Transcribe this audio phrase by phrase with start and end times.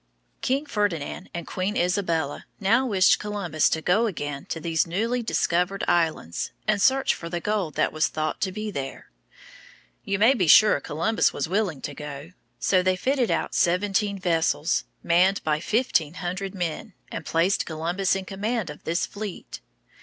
[0.51, 5.83] ]King Ferdinand and Queen Isabella now wished Columbus to go again to these newly discovered
[5.87, 9.11] islands and search for the gold that was thought to be there.
[10.03, 12.31] You may be sure Columbus was willing to go.
[12.57, 18.25] So they fitted out seventeen vessels, manned by fifteen hundred men, and placed Columbus in
[18.25, 19.59] command of this fleet.